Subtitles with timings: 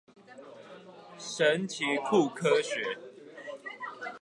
[1.19, 2.97] 神奇酷科學